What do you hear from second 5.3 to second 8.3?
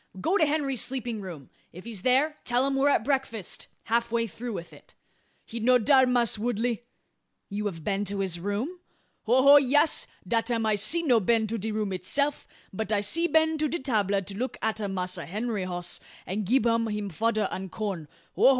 "He no dar, Mass' Woodley." "You have been to